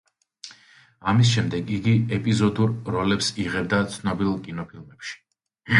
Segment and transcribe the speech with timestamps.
[1.11, 5.19] ამის შემდეგ იგი ეპიზოდურ როლებს იღებდა ცნობილ კინოფილმებში.